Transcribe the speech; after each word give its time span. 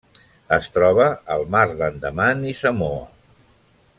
Es 0.55 0.69
troba 0.77 1.05
al 1.35 1.45
Mar 1.57 1.61
d'Andaman 1.83 2.43
i 2.53 2.57
Samoa. 2.65 3.07